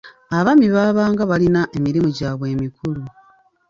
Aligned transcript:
Abaami 0.37 0.67
baabanga 0.75 1.21
balina 1.31 1.61
emirimu 1.77 2.09
gyabwe 2.17 2.45
emikulu. 2.53 3.01